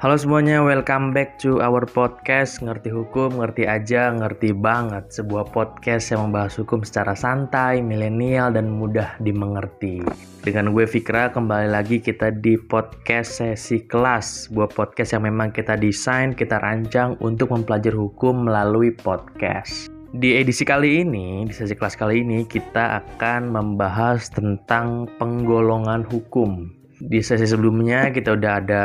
[0.00, 2.64] Halo semuanya, welcome back to our podcast.
[2.64, 5.12] Ngerti Hukum, Ngerti Aja, Ngerti Banget.
[5.12, 10.00] Sebuah podcast yang membahas hukum secara santai, milenial, dan mudah dimengerti.
[10.40, 14.48] Dengan gue Fikra, kembali lagi kita di podcast sesi kelas.
[14.48, 19.92] Sebuah podcast yang memang kita desain, kita rancang untuk mempelajari hukum melalui podcast.
[20.16, 26.72] Di edisi kali ini, di sesi kelas kali ini, kita akan membahas tentang penggolongan hukum.
[27.04, 28.84] Di sesi sebelumnya kita udah ada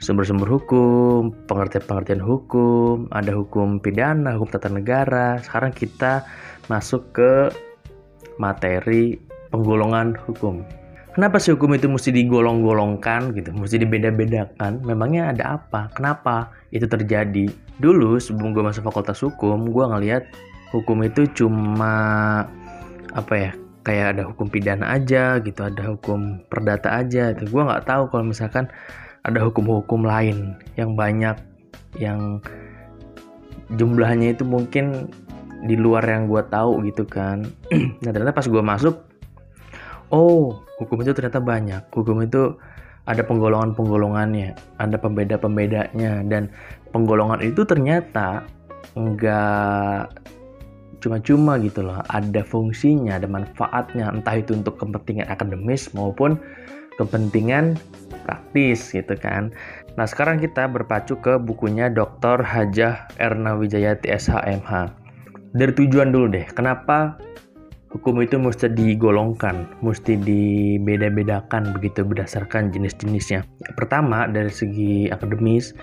[0.00, 5.36] sumber-sumber hukum, pengertian-pengertian hukum, ada hukum pidana, hukum tata negara.
[5.44, 6.24] Sekarang kita
[6.72, 7.52] masuk ke
[8.40, 9.20] materi
[9.52, 10.64] penggolongan hukum.
[11.10, 14.80] Kenapa sih hukum itu mesti digolong-golongkan gitu, mesti dibeda-bedakan?
[14.86, 15.92] Memangnya ada apa?
[15.92, 17.50] Kenapa itu terjadi?
[17.76, 20.24] Dulu sebelum gue masuk fakultas hukum, gue ngelihat
[20.72, 21.92] hukum itu cuma
[23.12, 23.52] apa ya?
[23.80, 27.34] Kayak ada hukum pidana aja gitu, ada hukum perdata aja.
[27.34, 28.70] Itu gue nggak tahu kalau misalkan
[29.24, 31.36] ada hukum-hukum lain yang banyak
[32.00, 32.40] yang
[33.76, 35.10] jumlahnya itu mungkin
[35.68, 37.44] di luar yang gue tahu gitu kan.
[38.02, 38.96] Nah ternyata pas gue masuk
[40.08, 41.82] oh hukum itu ternyata banyak.
[41.92, 42.56] Hukum itu
[43.04, 46.48] ada penggolongan-penggolongannya ada pembeda-pembedanya dan
[46.94, 48.44] penggolongan itu ternyata
[48.96, 50.08] enggak
[51.04, 52.00] cuma-cuma gitu loh.
[52.08, 56.40] Ada fungsinya ada manfaatnya entah itu untuk kepentingan akademis maupun
[57.00, 57.80] kepentingan
[58.30, 59.50] praktis gitu kan.
[59.98, 62.46] Nah sekarang kita berpacu ke bukunya Dr.
[62.46, 64.94] Hajah Erna Wijayati SHMH.
[65.50, 67.18] Dari tujuan dulu deh, kenapa
[67.90, 73.42] hukum itu mesti digolongkan, mesti dibeda-bedakan begitu berdasarkan jenis-jenisnya.
[73.74, 75.74] Pertama dari segi akademis,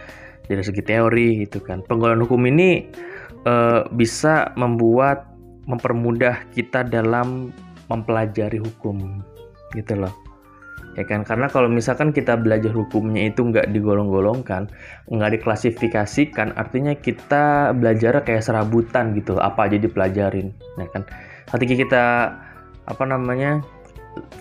[0.47, 1.83] dari segi teori itu kan.
[1.83, 2.87] Penggolongan hukum ini
[3.43, 3.53] e,
[3.91, 5.27] bisa membuat
[5.67, 7.51] mempermudah kita dalam
[7.91, 9.19] mempelajari hukum
[9.75, 10.26] gitu loh
[10.97, 11.21] ya kan?
[11.21, 14.67] Karena kalau misalkan kita belajar hukumnya itu nggak digolong-golongkan
[15.13, 21.05] nggak diklasifikasikan artinya kita belajar kayak serabutan gitu apa aja dipelajarin ya kan?
[21.53, 22.03] Ketika kita
[22.87, 23.61] apa namanya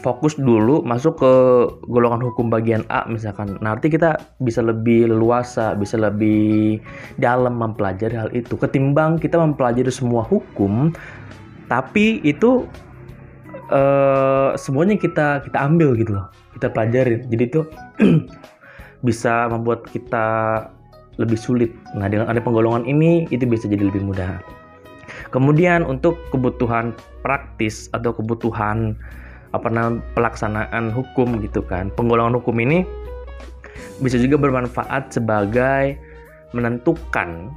[0.00, 1.32] fokus dulu masuk ke
[1.92, 6.80] golongan hukum bagian A misalkan nanti kita bisa lebih leluasa bisa lebih
[7.20, 8.56] dalam mempelajari hal itu.
[8.56, 10.96] Ketimbang kita mempelajari semua hukum
[11.66, 12.64] tapi itu
[13.70, 16.26] uh, semuanya kita kita ambil gitu loh.
[16.56, 17.26] Kita pelajarin.
[17.28, 17.60] Jadi itu
[19.06, 20.26] bisa membuat kita
[21.16, 21.72] lebih sulit.
[21.96, 24.40] Nah dengan ada penggolongan ini itu bisa jadi lebih mudah.
[25.32, 28.96] Kemudian untuk kebutuhan praktis atau kebutuhan
[29.54, 31.88] apa namanya pelaksanaan hukum gitu kan.
[31.94, 32.84] Penggolongan hukum ini
[34.00, 35.96] bisa juga bermanfaat sebagai
[36.52, 37.52] menentukan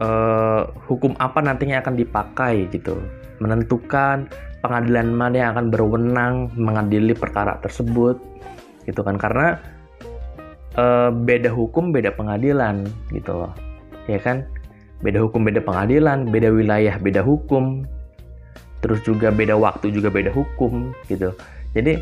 [0.00, 2.96] uh, hukum apa nantinya akan dipakai gitu.
[3.40, 4.28] Menentukan
[4.60, 8.20] pengadilan mana yang akan berwenang mengadili perkara tersebut
[8.84, 9.16] gitu kan.
[9.16, 9.56] Karena
[10.76, 13.52] e, beda hukum beda pengadilan gitu loh.
[14.06, 14.44] Ya kan?
[15.00, 17.84] Beda hukum beda pengadilan beda wilayah beda hukum.
[18.80, 21.32] Terus juga beda waktu juga beda hukum gitu.
[21.76, 22.00] Jadi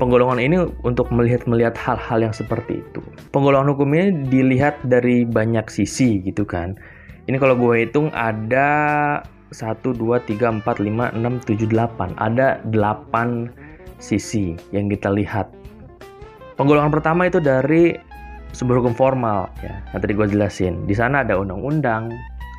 [0.00, 3.04] penggolongan ini untuk melihat melihat hal-hal yang seperti itu.
[3.36, 6.74] Penggolongan hukum ini dilihat dari banyak sisi gitu kan.
[7.28, 12.14] Ini kalau gue hitung ada 1, 2, 3, 4, 5, 6, 7, 8.
[12.18, 13.50] Ada 8
[14.00, 15.50] sisi yang kita lihat.
[16.56, 17.96] Penggolongan pertama itu dari
[18.54, 19.80] sebuah hukum formal ya.
[19.94, 20.74] Yang tadi gue jelasin.
[20.86, 22.10] Di sana ada undang-undang,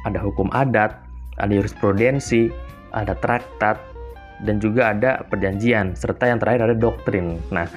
[0.08, 0.96] ada hukum adat,
[1.40, 2.52] ada jurisprudensi,
[2.92, 3.80] ada traktat,
[4.44, 7.38] dan juga ada perjanjian serta yang terakhir ada doktrin.
[7.54, 7.70] Nah,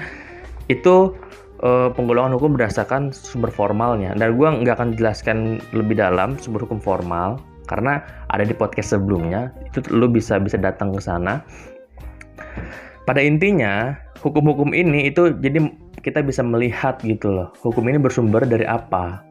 [0.72, 1.12] itu
[1.60, 4.16] uh, penggolongan hukum berdasarkan sumber formalnya.
[4.16, 9.52] Dan gue nggak akan jelaskan lebih dalam sumber hukum formal karena ada di podcast sebelumnya
[9.64, 11.40] itu lo bisa bisa datang ke sana.
[13.04, 13.92] Pada intinya
[14.24, 15.60] hukum-hukum ini itu jadi
[16.00, 19.24] kita bisa melihat gitu loh hukum ini bersumber dari apa.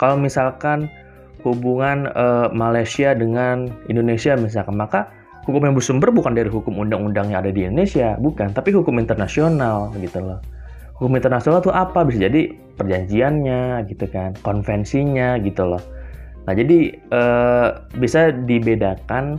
[0.00, 0.88] Kalau misalkan
[1.44, 5.08] hubungan uh, Malaysia dengan Indonesia misalkan maka
[5.48, 8.52] hukum yang bersumber bukan dari hukum undang-undang yang ada di Indonesia bukan.
[8.52, 10.40] Tapi hukum internasional gitu loh.
[11.00, 12.02] Hukum internasional itu apa?
[12.04, 15.82] Bisa jadi perjanjiannya gitu kan konvensinya gitu loh
[16.48, 17.68] Nah, jadi eh,
[18.00, 19.36] bisa dibedakan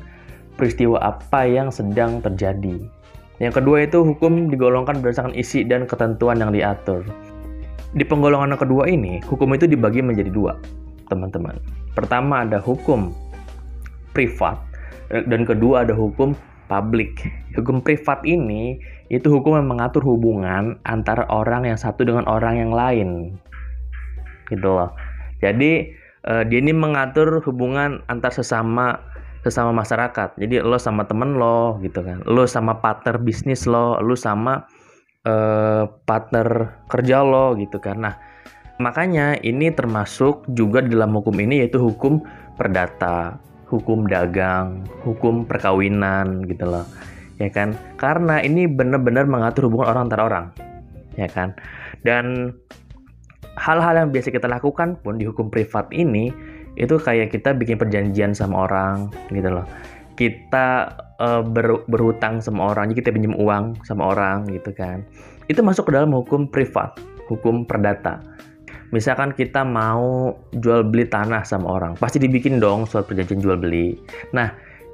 [0.62, 2.78] peristiwa apa yang sedang terjadi.
[3.42, 7.02] Yang kedua itu hukum digolongkan berdasarkan isi dan ketentuan yang diatur.
[7.98, 10.54] Di penggolongan yang kedua ini, hukum itu dibagi menjadi dua,
[11.10, 11.58] teman-teman.
[11.98, 13.10] Pertama ada hukum
[14.14, 14.62] privat
[15.10, 16.38] dan kedua ada hukum
[16.70, 17.26] publik.
[17.58, 18.78] Hukum privat ini
[19.10, 23.10] itu hukum yang mengatur hubungan antara orang yang satu dengan orang yang lain.
[24.54, 24.94] Gitu loh.
[25.42, 29.00] Jadi uh, dia ini mengatur hubungan antar sesama
[29.46, 30.36] sesama masyarakat.
[30.36, 34.68] Jadi lo sama temen lo gitu kan, lo sama partner bisnis lo, lo sama
[35.24, 38.04] uh, partner kerja lo gitu kan.
[38.04, 38.16] Nah
[38.80, 42.24] Makanya ini termasuk juga di dalam hukum ini yaitu hukum
[42.56, 43.36] perdata,
[43.68, 46.88] hukum dagang, hukum perkawinan gitu loh.
[47.44, 47.76] Ya kan?
[48.00, 50.46] Karena ini benar-benar mengatur hubungan orang antara orang.
[51.20, 51.60] Ya kan?
[52.08, 52.56] Dan
[53.60, 56.32] hal-hal yang biasa kita lakukan pun di hukum privat ini
[56.80, 59.68] itu kayak kita bikin perjanjian sama orang gitu loh.
[60.16, 60.88] Kita
[61.20, 65.04] uh, ber, berhutang sama orang, jadi kita pinjam uang sama orang gitu kan.
[65.52, 66.96] Itu masuk ke dalam hukum privat,
[67.28, 68.24] hukum perdata
[68.90, 73.94] misalkan kita mau jual beli tanah sama orang, pasti dibikin dong surat perjanjian jual beli.
[74.34, 74.50] Nah,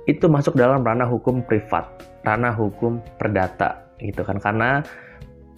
[0.06, 1.88] itu masuk dalam ranah hukum privat,
[2.28, 4.84] ranah hukum perdata gitu kan karena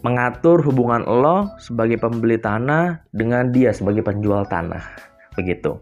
[0.05, 4.83] mengatur hubungan lo sebagai pembeli tanah dengan dia sebagai penjual tanah
[5.33, 5.77] begitu.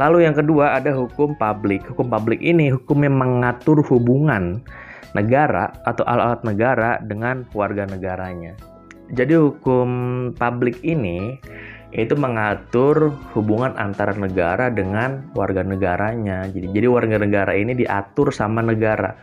[0.00, 1.84] Lalu yang kedua ada hukum publik.
[1.84, 4.64] Hukum publik ini hukum yang mengatur hubungan
[5.12, 8.56] negara atau alat-alat negara dengan warga negaranya.
[9.12, 9.88] Jadi hukum
[10.38, 11.36] publik ini
[11.90, 16.46] itu mengatur hubungan antara negara dengan warga negaranya.
[16.48, 19.18] Jadi jadi warga negara ini diatur sama negara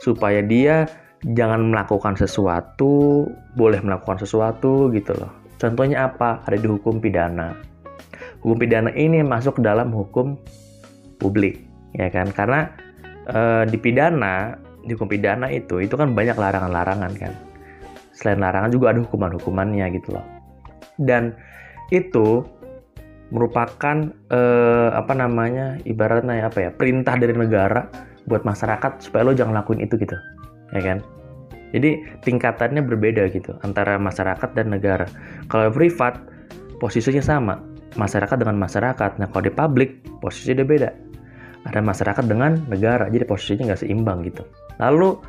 [0.00, 0.86] supaya dia
[1.34, 3.26] jangan melakukan sesuatu,
[3.58, 5.32] boleh melakukan sesuatu gitu loh.
[5.56, 6.44] Contohnya apa?
[6.46, 7.56] Ada di hukum pidana.
[8.44, 10.38] Hukum pidana ini masuk dalam hukum
[11.18, 11.64] publik,
[11.96, 12.30] ya kan?
[12.30, 12.70] Karena
[13.26, 14.54] e, di pidana,
[14.86, 17.32] di hukum pidana itu itu kan banyak larangan-larangan kan
[18.14, 20.24] selain larangan juga ada hukuman-hukumannya gitu loh
[21.02, 21.34] dan
[21.90, 22.46] itu
[23.34, 27.90] merupakan eh, apa namanya ibaratnya apa ya perintah dari negara
[28.30, 30.14] buat masyarakat supaya lo jangan lakuin itu gitu
[30.70, 30.98] ya kan
[31.76, 31.90] jadi
[32.24, 35.04] tingkatannya berbeda gitu antara masyarakat dan negara
[35.52, 36.16] kalau privat
[36.80, 37.60] posisinya sama
[38.00, 40.90] masyarakat dengan masyarakat nah kalau di publik posisinya beda
[41.68, 44.42] ada masyarakat dengan negara jadi posisinya nggak seimbang gitu
[44.80, 45.20] lalu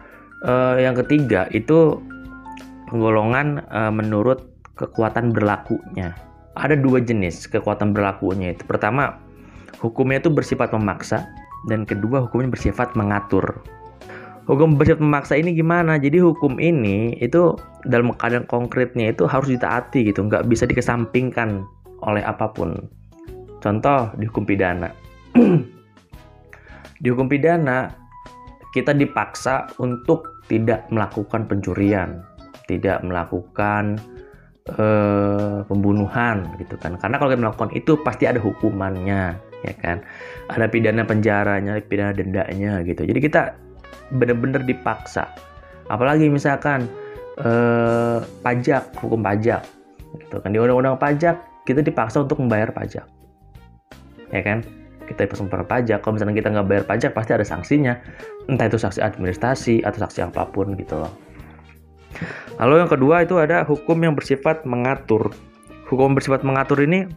[0.47, 1.99] eh, yang ketiga itu
[2.87, 4.47] penggolongan uh, menurut
[4.79, 6.15] kekuatan berlakunya.
[6.57, 8.63] Ada dua jenis kekuatan berlakunya itu.
[8.65, 9.21] Pertama,
[9.77, 11.27] hukumnya itu bersifat memaksa
[11.69, 13.61] dan kedua hukumnya bersifat mengatur.
[14.47, 15.99] Hukum bersifat memaksa ini gimana?
[15.99, 17.51] Jadi hukum ini itu
[17.83, 21.67] dalam keadaan konkretnya itu harus ditaati gitu, nggak bisa dikesampingkan
[22.07, 22.87] oleh apa pun.
[23.59, 24.87] Contoh di hukum pidana.
[27.03, 27.91] di hukum pidana
[28.71, 32.23] kita dipaksa untuk tidak melakukan pencurian,
[32.71, 33.99] tidak melakukan
[34.79, 40.03] uh, pembunuhan gitu kan karena kalau kita melakukan itu pasti ada hukumannya ya kan
[40.51, 43.41] ada pidana penjaranya pidana dendanya gitu jadi kita
[44.13, 45.27] benar-benar dipaksa.
[45.87, 46.87] Apalagi misalkan
[47.39, 49.63] uh, pajak hukum pajak
[50.19, 50.49] gitu kan.
[50.51, 53.05] Di undang-undang pajak kita dipaksa untuk membayar pajak.
[54.31, 54.63] Ya kan?
[55.07, 55.99] Kita dipaksa membayar pajak.
[56.03, 57.93] Kalau misalnya kita nggak bayar pajak pasti ada sanksinya.
[58.47, 61.11] Entah itu sanksi administrasi atau sanksi apa pun gitu loh.
[62.57, 65.31] Lalu yang kedua itu ada hukum yang bersifat mengatur.
[65.87, 67.07] Hukum bersifat mengatur ini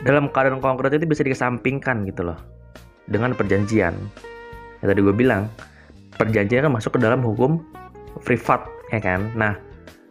[0.00, 2.38] dalam keadaan konkret itu bisa dikesampingkan gitu loh.
[3.10, 3.96] Dengan perjanjian.
[4.80, 5.48] Ya tadi gue bilang
[6.16, 7.60] perjanjian kan masuk ke dalam hukum
[8.24, 9.28] privat ya kan.
[9.36, 9.56] Nah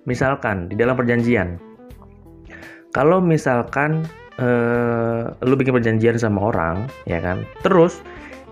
[0.05, 1.57] misalkan di dalam perjanjian.
[2.89, 4.05] Kalau misalkan
[4.41, 7.45] eh, lu bikin perjanjian sama orang ya kan?
[7.61, 8.01] Terus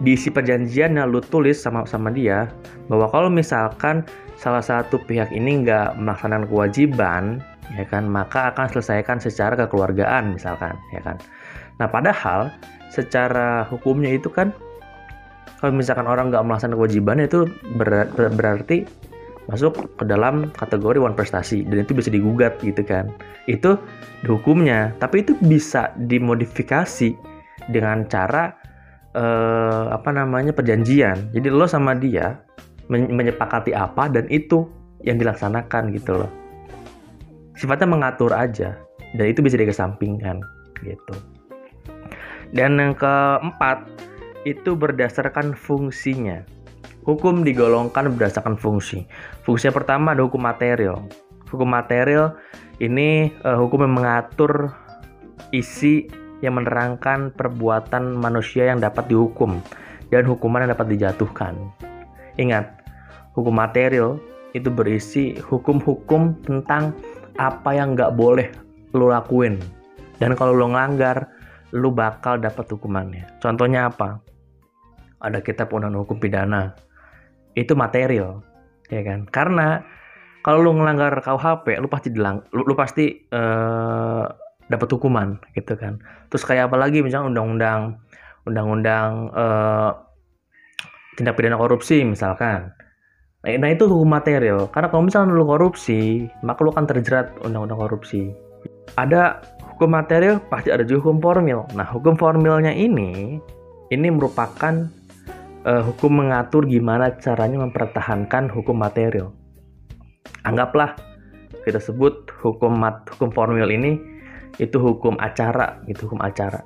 [0.06, 2.46] diisi perjanjian yang lu tulis sama sama dia
[2.86, 4.06] bahwa kalau misalkan
[4.38, 7.42] salah satu pihak ini nggak melaksanakan kewajiban
[7.74, 8.06] ya kan?
[8.06, 11.18] Maka akan selesaikan secara kekeluargaan misalkan ya kan?
[11.82, 12.54] Nah padahal
[12.94, 14.54] secara hukumnya itu kan
[15.58, 17.40] kalau misalkan orang nggak melaksanakan kewajiban itu
[17.80, 18.86] ber, ber, berarti
[19.48, 21.64] masuk ke dalam kategori one prestasi.
[21.64, 23.10] Dan itu bisa digugat gitu kan.
[23.48, 23.80] Itu
[24.28, 24.94] hukumnya.
[25.00, 27.16] Tapi itu bisa dimodifikasi
[27.72, 28.54] dengan cara
[29.16, 31.32] eh, apa namanya perjanjian.
[31.32, 32.44] Jadi lo sama dia
[32.88, 34.68] menyepakati apa dan itu
[35.04, 36.32] yang dilaksanakan gitu loh.
[37.56, 38.78] Sifatnya mengatur aja.
[39.16, 40.44] Dan itu bisa dikesampingkan
[40.84, 41.16] gitu.
[42.52, 43.88] Dan yang keempat
[44.44, 46.44] itu berdasarkan fungsinya.
[47.08, 49.08] Hukum digolongkan berdasarkan fungsi.
[49.48, 51.08] Fungsi yang pertama ada hukum material.
[51.48, 52.36] Hukum material
[52.84, 54.76] ini uh, hukum yang mengatur
[55.56, 56.12] isi
[56.44, 59.58] yang menerangkan perbuatan manusia yang dapat dihukum
[60.12, 61.56] dan hukuman yang dapat dijatuhkan.
[62.38, 62.70] Ingat,
[63.34, 64.22] hukum material
[64.54, 66.94] itu berisi hukum-hukum tentang
[67.38, 68.50] apa yang nggak boleh
[68.94, 69.58] lo lakuin.
[70.18, 71.30] Dan kalau lo ngelanggar
[71.76, 73.28] lo bakal dapat hukumannya.
[73.44, 74.24] Contohnya apa?
[75.20, 76.72] Ada kitab undang hukum pidana.
[77.58, 78.46] Itu material
[78.88, 79.28] ya kan?
[79.28, 79.84] Karena
[80.46, 84.24] kalau lo ngelanggar KUHP lo pasti dilang lo, pasti uh,
[84.72, 86.00] dapat hukuman gitu kan?
[86.32, 87.04] Terus kayak apa lagi?
[87.04, 88.00] Misalnya undang-undang
[88.48, 89.92] undang-undang uh,
[91.20, 92.72] tindak pidana korupsi misalkan.
[93.44, 94.72] Nah, nah itu hukum material.
[94.72, 98.32] Karena kalau misalnya lu korupsi, maka lu akan terjerat undang-undang korupsi.
[98.96, 99.44] ada
[99.78, 101.62] hukum material pasti ada juga hukum formil.
[101.78, 103.38] Nah, hukum formilnya ini
[103.94, 104.90] ini merupakan
[105.70, 109.30] uh, hukum mengatur gimana caranya mempertahankan hukum material.
[110.50, 110.98] Anggaplah
[111.62, 114.02] kita sebut hukum mat, hukum formil ini
[114.58, 116.66] itu hukum acara, gitu hukum acara.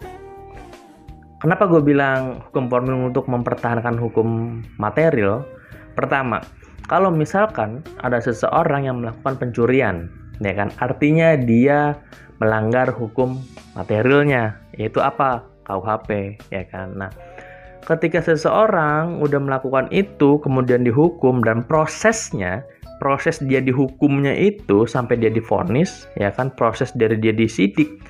[1.43, 5.43] Kenapa gue bilang hukum formil untuk mempertahankan hukum material?
[5.99, 6.39] Pertama,
[6.87, 10.07] kalau misalkan ada seseorang yang melakukan pencurian,
[10.41, 12.01] ya kan, artinya dia
[12.41, 13.37] melanggar hukum
[13.77, 15.45] materialnya yaitu apa?
[15.61, 16.97] KUHP ya kan?
[16.97, 17.13] Nah
[17.85, 22.65] ketika seseorang udah melakukan itu kemudian dihukum dan prosesnya
[22.97, 26.49] proses dia dihukumnya itu sampai dia difonis ya kan?
[26.57, 28.01] Proses dari dia disidik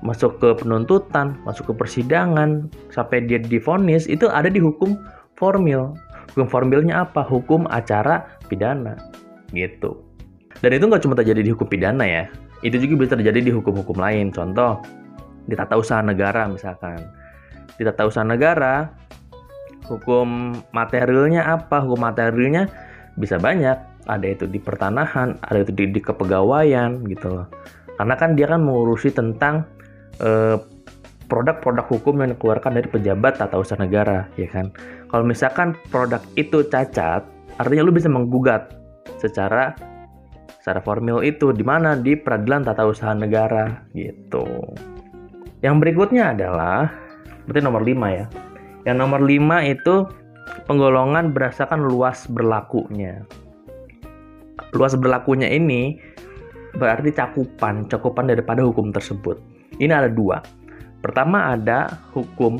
[0.00, 4.96] masuk ke penuntutan masuk ke persidangan sampai dia difonis itu ada di hukum
[5.36, 5.92] formil.
[6.32, 7.20] Hukum formilnya apa?
[7.24, 8.96] Hukum acara pidana
[9.52, 10.05] gitu
[10.60, 12.24] dan itu nggak cuma terjadi di hukum pidana ya
[12.64, 14.32] itu juga bisa terjadi di hukum-hukum lain.
[14.32, 14.80] Contoh,
[15.44, 16.96] di tata usaha negara misalkan.
[17.76, 18.88] Di tata usaha negara,
[19.90, 21.84] hukum materialnya apa?
[21.84, 22.70] Hukum materialnya
[23.20, 23.76] bisa banyak.
[24.06, 27.46] Ada itu di pertanahan, ada itu di, di kepegawaian gitu loh.
[27.98, 29.66] Karena kan dia kan mengurusi tentang
[30.22, 30.56] eh,
[31.26, 34.70] produk-produk hukum yang dikeluarkan dari pejabat tata usaha negara, ya kan.
[35.10, 37.26] Kalau misalkan produk itu cacat,
[37.58, 38.78] artinya lu bisa menggugat
[39.18, 39.74] secara
[40.66, 44.42] secara formil itu di mana di peradilan tata usaha negara gitu.
[45.62, 46.90] Yang berikutnya adalah
[47.46, 48.26] berarti nomor 5 ya.
[48.82, 49.94] Yang nomor 5 itu
[50.66, 53.22] penggolongan berdasarkan luas berlakunya.
[54.74, 56.02] Luas berlakunya ini
[56.74, 59.38] berarti cakupan, cakupan daripada hukum tersebut.
[59.78, 60.42] Ini ada dua.
[60.98, 62.58] Pertama ada hukum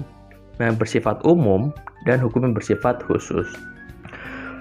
[0.62, 1.74] yang bersifat umum
[2.06, 3.50] dan hukum yang bersifat khusus.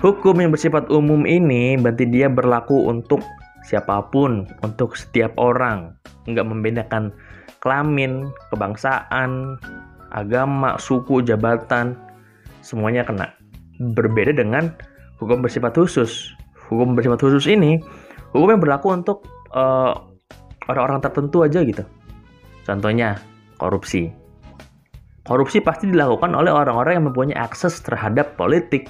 [0.03, 3.23] Hukum yang bersifat umum ini berarti dia berlaku untuk
[3.63, 5.95] siapa pun, untuk setiap orang,
[6.27, 7.15] nggak membedakan
[7.63, 9.57] kelamin, kebangsaan,
[10.13, 11.97] agama, suku, jabatan,
[12.61, 13.33] semuanya kena.
[13.95, 14.69] Berbeda dengan
[15.17, 16.35] hukum bersifat khusus.
[16.69, 17.81] Hukum bersifat khusus ini
[18.35, 19.25] hukum yang berlaku untuk
[19.55, 19.93] eh,
[20.69, 21.83] orang-orang tertentu aja gitu.
[22.67, 23.21] Contohnya
[23.57, 24.11] korupsi.
[25.25, 28.85] Korupsi pasti dilakukan oleh orang-orang yang mempunyai akses terhadap politik,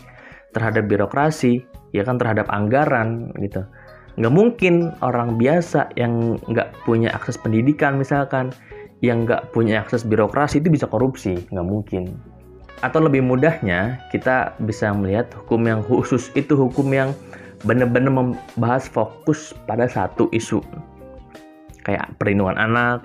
[0.56, 3.68] terhadap birokrasi, ya kan terhadap anggaran gitu.
[4.16, 8.56] Nggak mungkin orang biasa yang nggak punya akses pendidikan misalkan,
[9.04, 12.16] yang nggak punya akses birokrasi itu bisa korupsi, nggak mungkin.
[12.80, 17.12] Atau lebih mudahnya kita bisa melihat hukum yang khusus itu hukum yang
[17.68, 20.64] benar-benar membahas fokus pada satu isu.
[21.84, 23.04] Kayak perlindungan anak,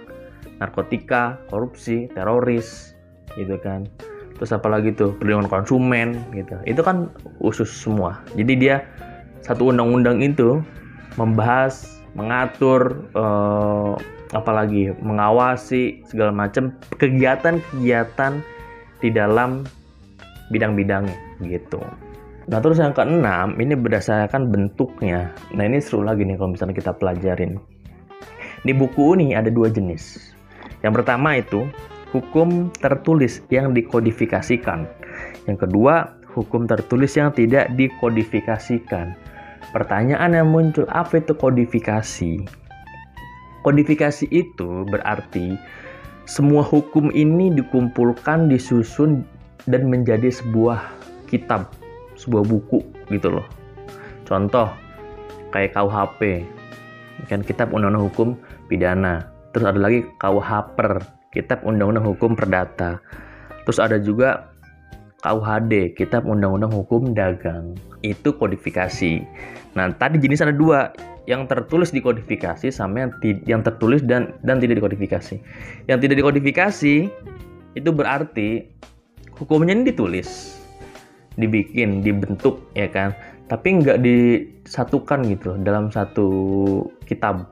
[0.63, 2.95] narkotika, korupsi, teroris,
[3.35, 3.87] gitu kan
[4.41, 7.13] terus apalagi tuh perlindungan konsumen gitu itu kan
[7.45, 8.77] khusus semua jadi dia
[9.45, 10.65] satu undang-undang itu
[11.21, 13.95] membahas mengatur uh,
[14.35, 18.43] apalagi mengawasi segala macam kegiatan-kegiatan
[19.03, 19.67] di dalam
[20.55, 21.17] bidang-bidangnya
[21.47, 21.81] gitu.
[22.51, 25.31] Nah terus yang keenam ini berdasarkan bentuknya.
[25.55, 27.59] Nah ini seru lagi nih kalau misalnya kita pelajarin.
[28.67, 30.35] Di buku ini ada dua jenis.
[30.83, 31.65] Yang pertama itu
[32.11, 34.87] hukum tertulis yang dikodifikasikan.
[35.47, 39.15] Yang kedua, hukum tertulis yang tidak dikodifikasikan.
[39.71, 42.43] Pertanyaan yang muncul, apa itu kodifikasi?
[43.63, 45.55] Kodifikasi itu berarti
[46.27, 49.23] semua hukum ini dikumpulkan, disusun,
[49.69, 50.81] dan menjadi sebuah
[51.29, 51.71] kitab,
[52.17, 52.81] sebuah buku
[53.13, 53.47] gitu loh.
[54.25, 54.71] Contoh,
[55.53, 56.47] kayak KUHP,
[57.29, 58.29] kan kitab undang-undang hukum
[58.71, 59.29] pidana.
[59.51, 62.99] Terus ada lagi KUHPER, Kitab Undang-Undang Hukum Perdata.
[63.67, 64.51] Terus ada juga
[65.23, 67.79] KUHD, Kitab Undang-Undang Hukum Dagang.
[68.03, 69.23] Itu kodifikasi.
[69.79, 70.91] Nah, tadi jenis ada dua,
[71.31, 73.11] yang tertulis dikodifikasi sama yang,
[73.47, 75.39] yang tertulis dan dan tidak dikodifikasi.
[75.87, 76.95] Yang tidak dikodifikasi
[77.79, 78.67] itu berarti
[79.39, 80.59] hukumnya ini ditulis,
[81.39, 83.15] dibikin, dibentuk, ya kan?
[83.47, 86.27] Tapi nggak disatukan gitu dalam satu
[87.07, 87.47] kitab,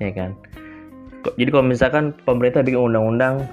[0.00, 0.32] ya kan?
[1.40, 3.48] Jadi kalau misalkan pemerintah bikin undang-undang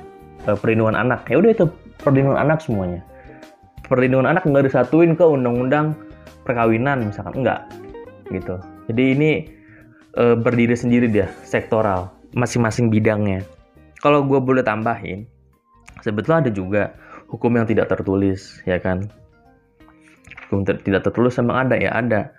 [0.47, 1.65] uh, perlindungan anak ya udah itu
[2.03, 3.01] perlindungan anak semuanya.
[3.87, 5.95] Perlindungan anak nggak disatuin ke undang-undang
[6.43, 7.67] perkawinan misalkan enggak
[8.31, 8.55] gitu.
[8.91, 9.31] Jadi ini
[10.19, 13.43] uh, berdiri sendiri dia sektoral masing-masing bidangnya.
[14.01, 15.27] Kalau gue boleh tambahin
[16.01, 16.83] sebetulnya ada juga
[17.29, 19.07] hukum yang tidak tertulis ya kan?
[20.49, 22.33] Hukum ter tidak tertulis memang ada ya ada.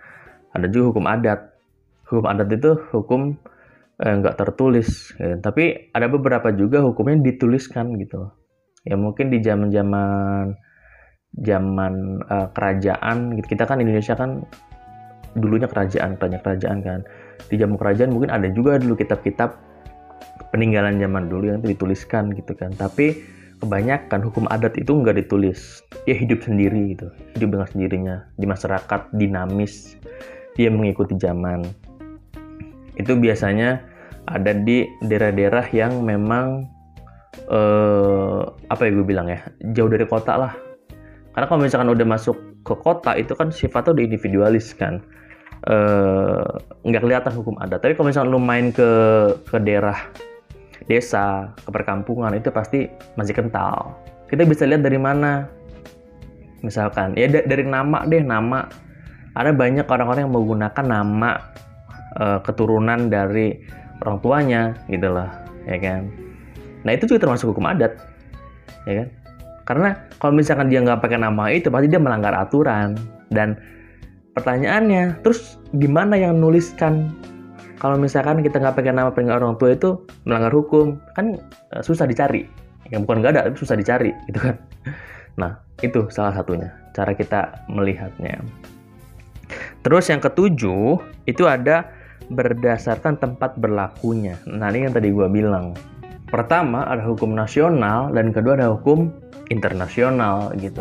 [0.52, 1.40] Ada juga hukum adat.
[2.12, 3.40] Hukum adat itu hukum
[4.02, 5.38] Eh, nggak eh, tertulis ya.
[5.38, 8.34] tapi ada beberapa juga hukumnya dituliskan gitu.
[8.82, 10.58] Ya mungkin di zaman zaman
[11.38, 13.54] zaman uh, kerajaan gitu.
[13.54, 14.42] kita kan Indonesia kan
[15.38, 17.00] dulunya kerajaan banyak kerajaan kan.
[17.46, 19.54] Di zaman kerajaan mungkin ada juga dulu kitab-kitab
[20.50, 22.74] peninggalan zaman dulu yang itu dituliskan gitu kan.
[22.74, 23.22] Tapi
[23.62, 25.86] kebanyakan hukum adat itu nggak ditulis.
[26.10, 27.06] Dia hidup sendiri gitu.
[27.38, 28.16] Hidup dengan sendirinya.
[28.34, 29.94] Di masyarakat dinamis
[30.58, 31.62] dia mengikuti zaman.
[32.98, 33.91] Itu biasanya
[34.28, 36.66] ada di daerah-daerah yang memang
[37.50, 39.40] eh, apa ya gue bilang ya
[39.74, 40.52] jauh dari kota lah.
[41.32, 45.00] Karena kalau misalkan udah masuk ke kota itu kan sifatnya udah individualis kan.
[45.62, 46.48] Eh,
[46.86, 47.82] nggak uh, kelihatan hukum adat.
[47.82, 48.90] Tapi kalau misalkan lu main ke
[49.46, 49.94] ke daerah
[50.90, 53.94] desa ke perkampungan itu pasti masih kental.
[54.26, 55.46] Kita bisa lihat dari mana.
[56.66, 58.66] Misalkan ya dari nama deh nama.
[59.32, 61.40] Ada banyak orang-orang yang menggunakan nama
[62.20, 63.64] uh, keturunan dari
[64.02, 65.30] orang tuanya gitu loh
[65.64, 66.10] ya kan?
[66.82, 67.94] Nah itu juga termasuk hukum adat
[68.86, 69.08] ya kan?
[69.62, 72.98] Karena kalau misalkan dia nggak pakai nama itu pasti dia melanggar aturan.
[73.30, 73.56] Dan
[74.34, 77.14] pertanyaannya terus gimana yang nuliskan?
[77.78, 81.38] Kalau misalkan kita nggak pakai nama pengen orang tua itu melanggar hukum kan
[81.74, 82.46] uh, susah dicari.
[82.90, 84.56] Yang bukan nggak ada tapi susah dicari gitu kan?
[85.38, 88.42] Nah itu salah satunya cara kita melihatnya.
[89.82, 94.38] Terus yang ketujuh itu ada berdasarkan tempat berlakunya.
[94.46, 95.74] Nah, ini yang tadi gue bilang.
[96.32, 99.12] Pertama ada hukum nasional dan kedua ada hukum
[99.52, 100.80] internasional gitu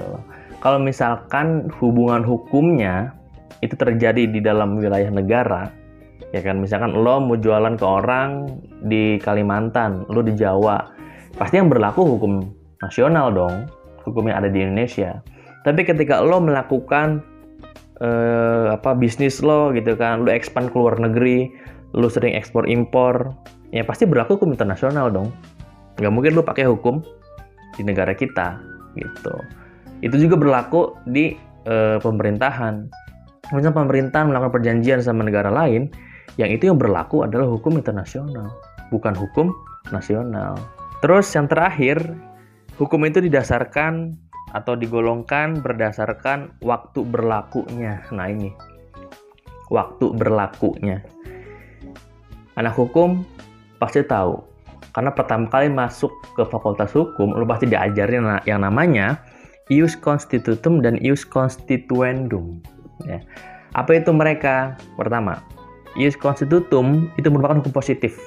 [0.64, 3.12] Kalau misalkan hubungan hukumnya
[3.60, 5.68] itu terjadi di dalam wilayah negara,
[6.32, 8.46] ya kan misalkan lo mau jualan ke orang
[8.86, 10.86] di Kalimantan, lo di Jawa,
[11.36, 12.46] pasti yang berlaku hukum
[12.80, 13.68] nasional dong,
[14.06, 15.20] hukum yang ada di Indonesia.
[15.66, 17.26] Tapi ketika lo melakukan
[18.02, 21.54] uh, apa bisnis lo gitu kan, lo expand ke luar negeri,
[21.94, 23.32] lo sering ekspor impor,
[23.72, 25.30] ya pasti berlaku hukum internasional dong.
[26.02, 27.00] Nggak mungkin lo pakai hukum
[27.78, 28.58] di negara kita
[28.98, 29.36] gitu.
[30.02, 31.38] Itu juga berlaku di
[31.70, 32.90] uh, pemerintahan.
[33.54, 35.92] Misalnya pemerintah melakukan perjanjian sama negara lain,
[36.40, 38.48] yang itu yang berlaku adalah hukum internasional,
[38.90, 39.52] bukan hukum
[39.92, 40.56] nasional.
[41.04, 42.00] Terus yang terakhir,
[42.80, 44.16] hukum itu didasarkan
[44.52, 48.04] atau digolongkan berdasarkan waktu berlakunya.
[48.12, 48.52] Nah, ini
[49.72, 51.00] waktu berlakunya.
[52.60, 53.24] Anak hukum
[53.80, 54.44] pasti tahu
[54.92, 59.24] karena pertama kali masuk ke fakultas hukum lu pasti diajarin yang namanya
[59.72, 62.60] ius constitutum dan ius constituendum
[63.08, 63.24] ya.
[63.72, 64.76] Apa itu mereka?
[65.00, 65.40] Pertama,
[65.96, 68.20] ius constitutum itu merupakan hukum positif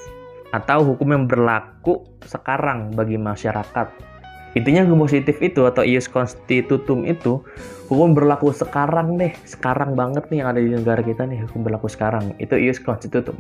[0.57, 4.14] atau hukum yang berlaku sekarang bagi masyarakat
[4.55, 7.43] Intinya hukum positif itu atau ius constitutum itu
[7.91, 11.91] hukum berlaku sekarang deh, sekarang banget nih yang ada di negara kita nih hukum berlaku
[11.91, 12.39] sekarang.
[12.39, 13.35] Itu ius constitutum.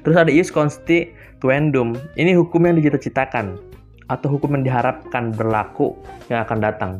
[0.00, 2.00] Terus ada ius constituendum.
[2.16, 3.60] Ini hukum yang dicita-citakan
[4.08, 5.92] atau hukum yang diharapkan berlaku
[6.32, 6.92] yang akan datang.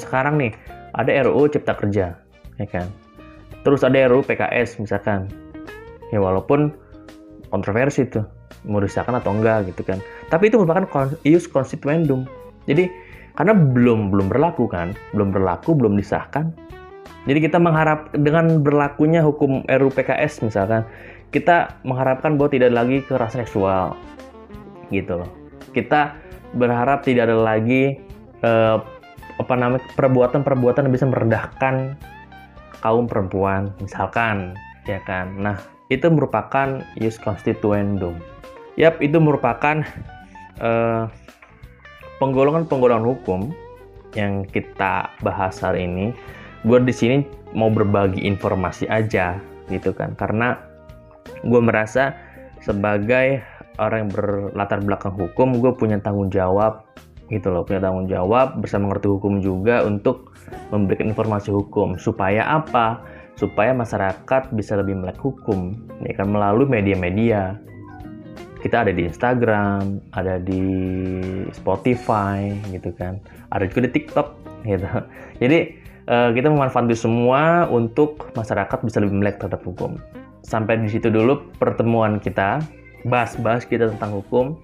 [0.00, 0.56] Sekarang nih
[0.96, 2.16] ada RUU Cipta Kerja,
[2.56, 2.88] ya kan.
[3.60, 5.28] Terus ada RUU PKS misalkan.
[6.08, 6.72] Ya walaupun
[7.52, 8.24] kontroversi tuh
[8.64, 9.98] mau disahkan atau enggak gitu kan
[10.32, 10.88] tapi itu merupakan
[11.28, 12.24] ius constituendum
[12.64, 12.88] jadi
[13.34, 16.52] karena belum belum berlaku kan belum berlaku belum disahkan.
[17.22, 20.82] Jadi kita mengharap dengan berlakunya hukum RUU PKS misalkan
[21.30, 23.94] kita mengharapkan bahwa tidak ada lagi kekerasan seksual.
[24.90, 25.30] Gitu loh.
[25.70, 26.18] Kita
[26.58, 27.94] berharap tidak ada lagi
[28.42, 28.76] eh,
[29.38, 31.94] apa namanya perbuatan-perbuatan yang bisa merendahkan
[32.82, 35.30] kaum perempuan misalkan ya kan.
[35.38, 38.18] Nah itu merupakan ius constituendum
[38.80, 39.84] Yap, itu merupakan
[40.62, 41.10] uh,
[42.22, 43.50] penggolongan-penggolongan hukum
[44.14, 46.14] yang kita bahas hari ini.
[46.62, 49.36] Gue di sini mau berbagi informasi aja
[49.68, 50.56] gitu kan, karena
[51.42, 52.14] gue merasa
[52.62, 53.42] sebagai
[53.82, 56.86] orang yang berlatar belakang hukum, gue punya tanggung jawab
[57.32, 60.36] gitu loh, punya tanggung jawab bersama mengerti hukum juga untuk
[60.70, 63.02] memberikan informasi hukum supaya apa?
[63.34, 67.58] Supaya masyarakat bisa lebih melek hukum, ya kan melalui media-media
[68.62, 70.62] kita ada di Instagram, ada di
[71.50, 73.18] Spotify gitu kan,
[73.50, 74.28] ada juga di TikTok
[74.62, 74.86] gitu.
[75.42, 75.58] Jadi
[76.06, 79.98] uh, kita memanfaatkan semua untuk masyarakat bisa lebih melek terhadap hukum.
[80.46, 82.62] Sampai di situ dulu pertemuan kita,
[83.06, 84.54] bahas-bahas kita tentang hukum.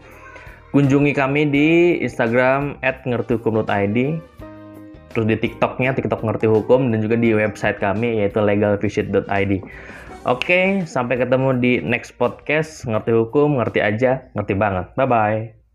[0.71, 1.69] Kunjungi kami di
[2.05, 3.99] Instagram @ngertihukum.id,
[5.11, 9.53] terus di TikToknya TikTok ngerti hukum dan juga di website kami yaitu legalvisit.id.
[10.26, 12.87] Oke, sampai ketemu di next podcast.
[12.87, 14.87] Ngerti hukum, ngerti aja, ngerti banget.
[14.98, 15.58] Bye bye.